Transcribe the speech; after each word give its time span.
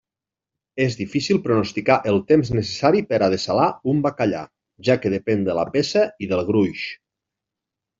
És 0.85 0.95
difícil 1.01 1.39
pronosticar 1.43 1.99
el 2.13 2.17
temps 2.33 2.51
necessari 2.61 3.05
per 3.13 3.21
a 3.21 3.29
dessalar 3.37 3.69
un 3.95 4.03
bacallà, 4.09 4.43
ja 4.91 4.99
que 5.05 5.15
depèn 5.19 5.49
de 5.53 5.59
la 5.63 5.71
peça 5.79 6.11
i 6.29 6.35
del 6.35 6.47
gruix. 6.53 6.93